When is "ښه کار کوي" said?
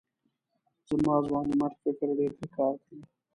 2.37-3.03